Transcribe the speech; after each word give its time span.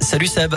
Salut 0.00 0.30
Seb. 0.30 0.54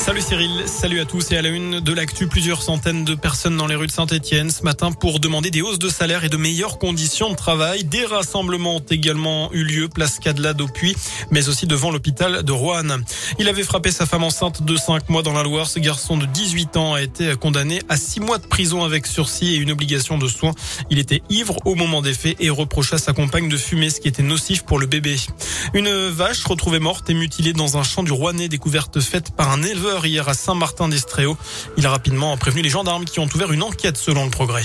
Salut 0.00 0.22
Cyril, 0.22 0.62
salut 0.66 0.98
à 0.98 1.04
tous 1.04 1.30
et 1.30 1.36
à 1.36 1.42
la 1.42 1.50
une 1.50 1.78
de 1.78 1.92
l'actu. 1.92 2.26
Plusieurs 2.26 2.62
centaines 2.62 3.04
de 3.04 3.14
personnes 3.14 3.58
dans 3.58 3.66
les 3.66 3.74
rues 3.74 3.86
de 3.86 3.92
Saint-Etienne 3.92 4.50
ce 4.50 4.62
matin 4.62 4.92
pour 4.92 5.20
demander 5.20 5.50
des 5.50 5.60
hausses 5.60 5.78
de 5.78 5.90
salaire 5.90 6.24
et 6.24 6.30
de 6.30 6.38
meilleures 6.38 6.78
conditions 6.78 7.28
de 7.28 7.36
travail. 7.36 7.84
Des 7.84 8.06
rassemblements 8.06 8.76
ont 8.76 8.84
également 8.90 9.52
eu 9.52 9.62
lieu 9.62 9.90
place 9.90 10.18
Cadelade 10.18 10.58
au 10.62 10.68
Puy, 10.68 10.96
mais 11.30 11.50
aussi 11.50 11.66
devant 11.66 11.90
l'hôpital 11.90 12.42
de 12.42 12.50
Roanne. 12.50 13.04
Il 13.38 13.46
avait 13.46 13.62
frappé 13.62 13.92
sa 13.92 14.06
femme 14.06 14.24
enceinte 14.24 14.62
de 14.62 14.74
5 14.74 15.10
mois 15.10 15.22
dans 15.22 15.34
la 15.34 15.42
Loire. 15.42 15.68
Ce 15.68 15.78
garçon 15.78 16.16
de 16.16 16.24
18 16.24 16.78
ans 16.78 16.94
a 16.94 17.02
été 17.02 17.36
condamné 17.36 17.80
à 17.90 17.98
6 17.98 18.20
mois 18.20 18.38
de 18.38 18.46
prison 18.46 18.82
avec 18.82 19.06
sursis 19.06 19.54
et 19.54 19.56
une 19.58 19.70
obligation 19.70 20.16
de 20.16 20.28
soins. 20.28 20.54
Il 20.88 20.98
était 20.98 21.22
ivre 21.28 21.58
au 21.66 21.74
moment 21.74 22.00
des 22.00 22.14
faits 22.14 22.36
et 22.40 22.48
reprocha 22.48 22.96
à 22.96 22.98
sa 22.98 23.12
compagne 23.12 23.50
de 23.50 23.56
fumer, 23.58 23.90
ce 23.90 24.00
qui 24.00 24.08
était 24.08 24.22
nocif 24.22 24.62
pour 24.62 24.78
le 24.78 24.86
bébé. 24.86 25.16
Une 25.74 26.08
vache 26.08 26.42
retrouvée 26.44 26.80
morte 26.80 27.10
et 27.10 27.14
mutilée 27.14 27.52
dans 27.52 27.76
un 27.76 27.82
champ 27.82 28.02
du 28.02 28.12
Rouennais, 28.12 28.48
découverte 28.48 28.98
faite 29.00 29.36
par 29.36 29.50
un 29.52 29.62
éleveur 29.62 29.89
hier 29.98 30.28
à 30.28 30.34
Saint-Martin-d'Estreo. 30.34 31.36
Il 31.76 31.86
a 31.86 31.90
rapidement 31.90 32.36
prévenu 32.36 32.62
les 32.62 32.68
gendarmes 32.68 33.04
qui 33.04 33.20
ont 33.20 33.28
ouvert 33.34 33.52
une 33.52 33.62
enquête 33.62 33.96
selon 33.96 34.24
le 34.24 34.30
progrès. 34.30 34.64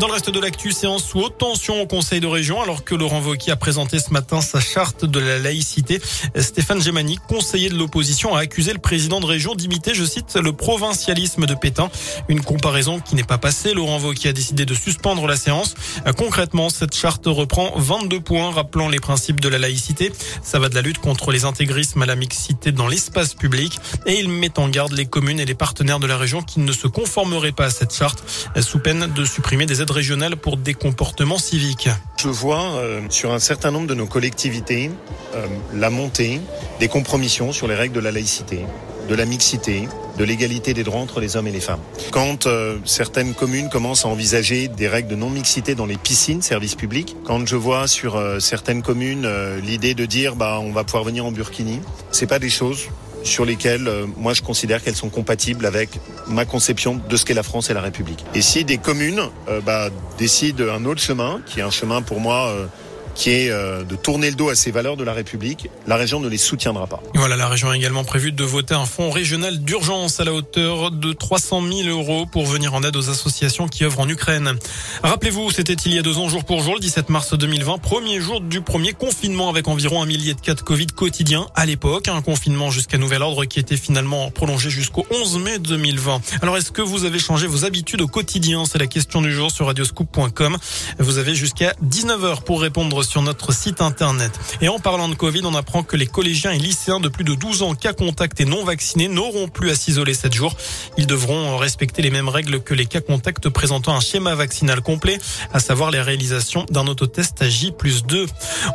Dans 0.00 0.08
le 0.08 0.12
reste 0.12 0.28
de 0.28 0.40
l'actu, 0.40 0.72
séance 0.72 1.04
sous 1.04 1.20
haute 1.20 1.38
tension 1.38 1.80
au 1.80 1.86
Conseil 1.86 2.18
de 2.18 2.26
région, 2.26 2.60
alors 2.60 2.82
que 2.82 2.96
Laurent 2.96 3.22
Wauquiez 3.22 3.52
a 3.52 3.56
présenté 3.56 4.00
ce 4.00 4.10
matin 4.10 4.40
sa 4.40 4.58
charte 4.58 5.04
de 5.04 5.20
la 5.20 5.38
laïcité. 5.38 6.00
Stéphane 6.34 6.82
Gemani, 6.82 7.16
conseiller 7.28 7.68
de 7.68 7.76
l'opposition, 7.76 8.34
a 8.34 8.40
accusé 8.40 8.72
le 8.72 8.80
président 8.80 9.20
de 9.20 9.26
région 9.26 9.54
d'imiter, 9.54 9.94
je 9.94 10.04
cite, 10.04 10.34
le 10.34 10.52
provincialisme 10.52 11.46
de 11.46 11.54
Pétain. 11.54 11.90
Une 12.28 12.40
comparaison 12.40 12.98
qui 12.98 13.14
n'est 13.14 13.22
pas 13.22 13.38
passée. 13.38 13.72
Laurent 13.72 14.00
Wauquiez 14.00 14.30
a 14.30 14.32
décidé 14.32 14.66
de 14.66 14.74
suspendre 14.74 15.28
la 15.28 15.36
séance. 15.36 15.76
Concrètement, 16.18 16.70
cette 16.70 16.94
charte 16.94 17.26
reprend 17.26 17.72
22 17.76 18.20
points 18.20 18.50
rappelant 18.50 18.88
les 18.88 19.00
principes 19.00 19.40
de 19.40 19.48
la 19.48 19.58
laïcité. 19.58 20.12
Ça 20.42 20.58
va 20.58 20.68
de 20.68 20.74
la 20.74 20.82
lutte 20.82 20.98
contre 20.98 21.30
les 21.30 21.44
intégrismes 21.44 22.02
à 22.02 22.06
la 22.06 22.16
mixité 22.16 22.72
dans 22.72 22.88
l'espace 22.88 23.34
public. 23.34 23.78
Et 24.06 24.18
il 24.18 24.28
met 24.28 24.58
en 24.58 24.68
garde 24.68 24.92
les 24.92 25.06
communes 25.06 25.38
et 25.38 25.46
les 25.46 25.54
partenaires 25.54 26.00
de 26.00 26.08
la 26.08 26.16
région 26.16 26.42
qui 26.42 26.58
ne 26.58 26.72
se 26.72 26.88
conformeraient 26.88 27.52
pas 27.52 27.66
à 27.66 27.70
cette 27.70 27.94
charte 27.94 28.24
sous 28.60 28.80
peine 28.80 29.12
de 29.14 29.24
supprimer 29.24 29.66
des 29.66 29.83
régionale 29.90 30.36
pour 30.36 30.56
des 30.56 30.74
comportements 30.74 31.38
civiques. 31.38 31.88
Je 32.16 32.28
vois 32.28 32.74
euh, 32.74 33.00
sur 33.10 33.32
un 33.32 33.38
certain 33.38 33.70
nombre 33.70 33.86
de 33.86 33.94
nos 33.94 34.06
collectivités 34.06 34.90
euh, 35.34 35.46
la 35.74 35.90
montée 35.90 36.40
des 36.80 36.88
compromissions 36.88 37.52
sur 37.52 37.68
les 37.68 37.74
règles 37.74 37.94
de 37.94 38.00
la 38.00 38.12
laïcité, 38.12 38.60
de 39.08 39.14
la 39.14 39.24
mixité, 39.24 39.88
de 40.18 40.24
l'égalité 40.24 40.74
des 40.74 40.84
droits 40.84 41.00
entre 41.00 41.20
les 41.20 41.36
hommes 41.36 41.46
et 41.46 41.52
les 41.52 41.60
femmes. 41.60 41.80
Quand 42.10 42.46
euh, 42.46 42.78
certaines 42.84 43.34
communes 43.34 43.68
commencent 43.68 44.04
à 44.04 44.08
envisager 44.08 44.68
des 44.68 44.88
règles 44.88 45.08
de 45.08 45.16
non-mixité 45.16 45.74
dans 45.74 45.86
les 45.86 45.96
piscines, 45.96 46.42
services 46.42 46.76
publics, 46.76 47.16
quand 47.24 47.46
je 47.46 47.56
vois 47.56 47.86
sur 47.86 48.20
certaines 48.40 48.82
communes 48.82 49.28
l'idée 49.62 49.94
de 49.94 50.06
dire 50.06 50.36
bah 50.36 50.58
on 50.60 50.72
va 50.72 50.84
pouvoir 50.84 51.04
venir 51.04 51.24
en 51.24 51.32
burkini, 51.32 51.80
c'est 52.10 52.26
pas 52.26 52.38
des 52.38 52.50
choses 52.50 52.88
sur 53.24 53.44
lesquelles 53.44 53.88
euh, 53.88 54.06
moi 54.16 54.34
je 54.34 54.42
considère 54.42 54.82
qu'elles 54.82 54.94
sont 54.94 55.08
compatibles 55.08 55.66
avec 55.66 55.88
ma 56.28 56.44
conception 56.44 57.00
de 57.08 57.16
ce 57.16 57.24
qu'est 57.24 57.34
la 57.34 57.42
France 57.42 57.70
et 57.70 57.74
la 57.74 57.80
République. 57.80 58.24
Et 58.34 58.42
si 58.42 58.64
des 58.64 58.78
communes 58.78 59.22
euh, 59.48 59.60
bah, 59.60 59.88
décident 60.18 60.72
un 60.72 60.84
autre 60.84 61.00
chemin, 61.00 61.40
qui 61.46 61.60
est 61.60 61.62
un 61.62 61.70
chemin 61.70 62.02
pour 62.02 62.20
moi 62.20 62.48
euh, 62.48 62.66
qui 63.14 63.30
est 63.30 63.50
euh, 63.50 63.84
de 63.84 63.96
tourner 63.96 64.30
le 64.30 64.36
dos 64.36 64.48
à 64.48 64.54
ces 64.54 64.70
valeurs 64.70 64.96
de 64.96 65.04
la 65.04 65.12
République, 65.12 65.68
la 65.86 65.96
région 65.96 66.20
ne 66.20 66.28
les 66.28 66.38
soutiendra 66.38 66.86
pas. 66.86 67.02
Voilà, 67.14 67.36
la 67.36 67.48
région 67.48 67.70
a 67.70 67.76
également 67.76 68.04
prévu 68.04 68.32
de 68.32 68.44
voter 68.44 68.74
un 68.74 68.86
fonds 68.86 69.10
régional 69.10 69.58
d'urgence 69.58 70.20
à 70.20 70.24
la 70.24 70.32
hauteur 70.32 70.90
de 70.90 71.12
300 71.12 71.62
000 71.62 71.88
euros 71.88 72.26
pour 72.26 72.46
venir 72.46 72.74
en 72.74 72.82
aide 72.82 72.96
aux 72.96 73.10
associations 73.10 73.68
qui 73.68 73.84
œuvrent 73.84 74.00
en 74.00 74.08
Ukraine. 74.08 74.54
Rappelez-vous, 75.02 75.50
c'était 75.50 75.74
il 75.74 75.94
y 75.94 75.98
a 75.98 76.02
deux 76.02 76.18
ans 76.18 76.28
jour 76.28 76.44
pour 76.44 76.62
jour, 76.62 76.74
le 76.74 76.80
17 76.80 77.10
mars 77.10 77.34
2020, 77.34 77.78
premier 77.78 78.20
jour 78.20 78.40
du 78.40 78.60
premier 78.60 78.92
confinement 78.92 79.48
avec 79.48 79.68
environ 79.68 80.02
un 80.02 80.06
millier 80.06 80.34
de 80.34 80.40
cas 80.40 80.54
de 80.54 80.60
Covid 80.60 80.86
quotidiens 80.86 81.46
à 81.54 81.66
l'époque. 81.66 82.08
Un 82.08 82.22
confinement 82.22 82.70
jusqu'à 82.70 82.98
nouvel 82.98 83.22
ordre 83.22 83.44
qui 83.44 83.60
était 83.60 83.76
finalement 83.76 84.30
prolongé 84.30 84.70
jusqu'au 84.70 85.06
11 85.10 85.38
mai 85.38 85.58
2020. 85.58 86.20
Alors 86.42 86.56
est-ce 86.56 86.72
que 86.72 86.82
vous 86.82 87.04
avez 87.04 87.18
changé 87.18 87.46
vos 87.46 87.64
habitudes 87.64 88.00
au 88.00 88.08
quotidien? 88.08 88.64
C'est 88.64 88.78
la 88.78 88.86
question 88.86 89.22
du 89.22 89.32
jour 89.32 89.50
sur 89.50 89.66
radioscoop.com. 89.66 90.56
Vous 90.98 91.18
avez 91.18 91.34
jusqu'à 91.34 91.74
19h 91.84 92.42
pour 92.42 92.60
répondre 92.60 93.03
sur 93.04 93.22
notre 93.22 93.52
site 93.52 93.80
internet. 93.80 94.32
Et 94.60 94.68
en 94.68 94.78
parlant 94.78 95.08
de 95.08 95.14
Covid, 95.14 95.42
on 95.44 95.54
apprend 95.54 95.82
que 95.82 95.96
les 95.96 96.06
collégiens 96.06 96.52
et 96.52 96.58
lycéens 96.58 97.00
de 97.00 97.08
plus 97.08 97.24
de 97.24 97.34
12 97.34 97.62
ans 97.62 97.74
cas 97.74 97.92
contacts 97.92 98.40
et 98.40 98.44
non 98.44 98.64
vaccinés 98.64 99.08
n'auront 99.08 99.48
plus 99.48 99.70
à 99.70 99.74
s'isoler 99.74 100.14
7 100.14 100.32
jours. 100.34 100.56
Ils 100.96 101.06
devront 101.06 101.56
respecter 101.56 102.02
les 102.02 102.10
mêmes 102.10 102.28
règles 102.28 102.60
que 102.60 102.74
les 102.74 102.86
cas 102.86 103.00
contacts 103.00 103.48
présentant 103.48 103.94
un 103.94 104.00
schéma 104.00 104.34
vaccinal 104.34 104.80
complet, 104.80 105.18
à 105.52 105.60
savoir 105.60 105.90
les 105.90 106.00
réalisations 106.00 106.66
d'un 106.70 106.86
autotest 106.86 107.40
à 107.42 107.48
J 107.48 107.72
plus 107.72 108.04
2. 108.04 108.26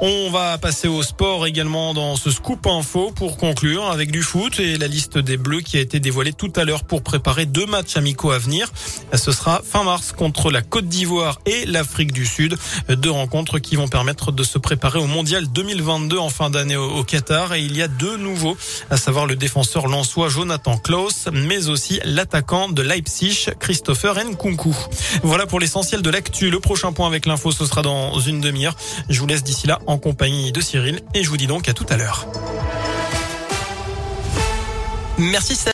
On 0.01 0.29
va 0.31 0.57
passer 0.57 0.87
au 0.87 1.03
sport 1.03 1.47
également 1.47 1.93
dans 1.93 2.15
ce 2.15 2.31
scoop 2.31 2.67
info 2.67 3.11
pour 3.15 3.37
conclure 3.37 3.85
avec 3.85 4.11
du 4.11 4.21
foot 4.21 4.59
et 4.59 4.77
la 4.77 4.87
liste 4.87 5.17
des 5.17 5.37
Bleus 5.37 5.61
qui 5.61 5.77
a 5.77 5.81
été 5.81 5.99
dévoilée 5.99 6.33
tout 6.33 6.51
à 6.55 6.63
l'heure 6.63 6.83
pour 6.83 7.01
préparer 7.01 7.45
deux 7.45 7.65
matchs 7.65 7.97
amicaux 7.97 8.31
à 8.31 8.37
venir. 8.37 8.71
Ce 9.13 9.31
sera 9.31 9.61
fin 9.63 9.83
mars 9.83 10.11
contre 10.11 10.51
la 10.51 10.61
Côte 10.61 10.87
d'Ivoire 10.87 11.39
et 11.45 11.65
l'Afrique 11.65 12.11
du 12.11 12.25
Sud. 12.25 12.57
Deux 12.89 13.11
rencontres 13.11 13.59
qui 13.59 13.75
vont 13.75 13.87
de 14.31 14.43
se 14.43 14.57
préparer 14.57 14.99
au 14.99 15.07
mondial 15.07 15.47
2022 15.47 16.17
en 16.17 16.29
fin 16.29 16.49
d'année 16.49 16.75
au, 16.75 17.03
Qatar. 17.03 17.53
Et 17.53 17.61
il 17.61 17.75
y 17.75 17.81
a 17.81 17.87
deux 17.87 18.17
nouveaux, 18.17 18.57
à 18.89 18.97
savoir 18.97 19.25
le 19.25 19.35
défenseur 19.35 19.87
lançois 19.87 20.29
Jonathan 20.29 20.77
Klaus, 20.77 21.27
mais 21.31 21.69
aussi 21.69 21.99
l'attaquant 22.03 22.69
de 22.69 22.81
Leipzig, 22.81 23.49
Christopher 23.59 24.15
Nkunku. 24.23 24.75
Voilà 25.23 25.45
pour 25.45 25.59
l'essentiel 25.59 26.01
de 26.01 26.09
l'actu. 26.09 26.49
Le 26.49 26.59
prochain 26.59 26.91
point 26.91 27.07
avec 27.07 27.25
l'info, 27.25 27.51
ce 27.51 27.65
sera 27.65 27.81
dans 27.81 28.19
une 28.19 28.41
demi-heure. 28.41 28.75
Je 29.09 29.19
vous 29.19 29.27
laisse 29.27 29.43
d'ici 29.43 29.67
là 29.67 29.79
en 29.87 29.97
compagnie 29.97 30.51
de 30.51 30.61
Cyril 30.61 31.01
et 31.13 31.23
je 31.23 31.29
vous 31.29 31.37
dis 31.37 31.47
donc 31.47 31.69
à 31.69 31.73
tout 31.73 31.85
à 31.89 31.97
l'heure. 31.97 32.27
Merci. 35.19 35.59